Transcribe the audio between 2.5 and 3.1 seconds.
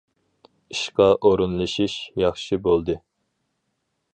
بولدى.